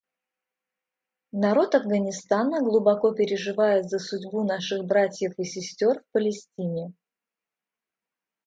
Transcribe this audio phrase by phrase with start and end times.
[1.31, 6.93] Народ Афганистана глубоко переживает за судьбу наших братьев и сестер в Палестине.